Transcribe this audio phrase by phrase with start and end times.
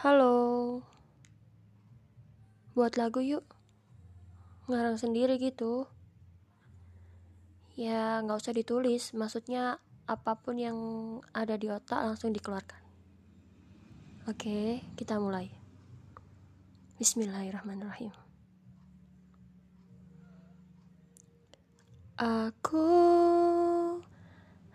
[0.00, 0.80] Halo,
[2.72, 3.44] buat lagu yuk.
[4.64, 5.92] Ngarang sendiri gitu.
[7.76, 9.12] Ya, nggak usah ditulis.
[9.12, 9.76] Maksudnya
[10.08, 10.78] apa pun yang
[11.36, 12.80] ada di otak langsung dikeluarkan.
[14.24, 15.52] Oke, kita mulai.
[16.96, 18.16] Bismillahirrahmanirrahim.
[22.16, 22.88] Aku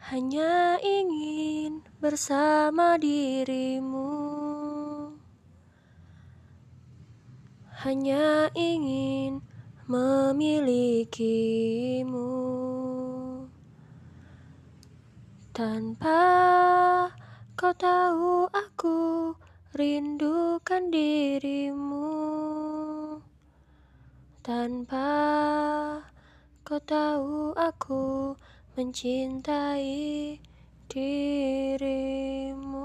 [0.06, 4.15] hanya ingin bersama dirimu.
[7.86, 9.46] Hanya ingin
[9.86, 11.06] memilikimu.
[15.54, 16.26] Tanpa
[17.54, 19.38] kau tahu aku
[19.78, 22.10] rindukan dirimu.
[24.42, 25.14] Tanpa
[26.66, 28.34] kau tahu aku
[28.74, 30.42] mencintai
[30.90, 32.82] dirimu.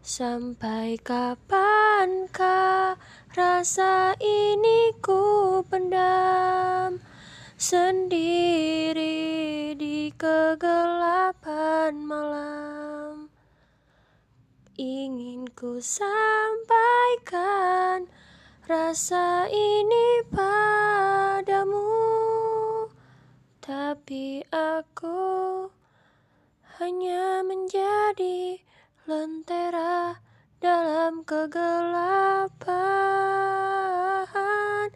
[0.00, 2.61] Sampai kapankah
[3.32, 7.00] rasa ini ku pendam
[7.56, 9.08] Sendiri
[9.72, 13.32] di kegelapan malam
[14.76, 17.24] Ingin ku sampaikan
[18.68, 21.88] rasa ini padamu
[23.64, 25.72] Tapi aku
[26.76, 28.60] hanya menjadi
[29.08, 30.20] lentera
[30.62, 32.81] dalam kegelapan.